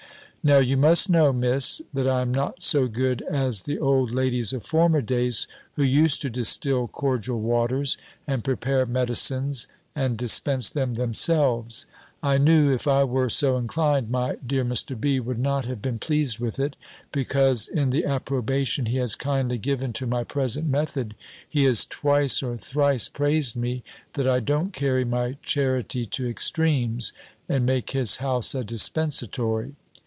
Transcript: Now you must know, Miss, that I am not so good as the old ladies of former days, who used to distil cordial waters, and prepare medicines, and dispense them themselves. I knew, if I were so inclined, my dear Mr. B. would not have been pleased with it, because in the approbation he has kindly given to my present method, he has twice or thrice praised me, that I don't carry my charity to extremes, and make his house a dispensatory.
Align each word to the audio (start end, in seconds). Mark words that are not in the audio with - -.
Now 0.43 0.57
you 0.57 0.75
must 0.75 1.07
know, 1.07 1.31
Miss, 1.31 1.83
that 1.93 2.07
I 2.07 2.21
am 2.21 2.31
not 2.33 2.63
so 2.63 2.87
good 2.87 3.21
as 3.29 3.61
the 3.61 3.77
old 3.77 4.11
ladies 4.11 4.53
of 4.53 4.65
former 4.65 4.99
days, 4.99 5.47
who 5.75 5.83
used 5.83 6.19
to 6.23 6.31
distil 6.31 6.87
cordial 6.87 7.39
waters, 7.39 7.95
and 8.25 8.43
prepare 8.43 8.87
medicines, 8.87 9.67
and 9.95 10.17
dispense 10.17 10.71
them 10.71 10.95
themselves. 10.95 11.85
I 12.23 12.39
knew, 12.39 12.73
if 12.73 12.87
I 12.87 13.03
were 13.03 13.29
so 13.29 13.55
inclined, 13.55 14.09
my 14.09 14.37
dear 14.43 14.65
Mr. 14.65 14.99
B. 14.99 15.19
would 15.19 15.37
not 15.37 15.65
have 15.65 15.79
been 15.79 15.99
pleased 15.99 16.39
with 16.39 16.59
it, 16.59 16.75
because 17.11 17.67
in 17.67 17.91
the 17.91 18.05
approbation 18.05 18.87
he 18.87 18.97
has 18.97 19.15
kindly 19.15 19.59
given 19.59 19.93
to 19.93 20.07
my 20.07 20.23
present 20.23 20.67
method, 20.67 21.13
he 21.47 21.65
has 21.65 21.85
twice 21.85 22.41
or 22.41 22.57
thrice 22.57 23.09
praised 23.09 23.55
me, 23.55 23.83
that 24.13 24.27
I 24.27 24.39
don't 24.39 24.73
carry 24.73 25.05
my 25.05 25.37
charity 25.43 26.03
to 26.07 26.27
extremes, 26.27 27.13
and 27.47 27.63
make 27.63 27.91
his 27.91 28.17
house 28.17 28.55
a 28.55 28.63
dispensatory. 28.63 29.75